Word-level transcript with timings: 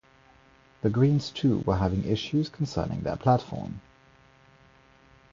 The 0.81 0.89
Greens 0.89 1.29
too 1.29 1.59
were 1.59 1.75
having 1.75 2.05
issues 2.05 2.49
concerning 2.49 3.01
their 3.01 3.17
platform. 3.17 3.81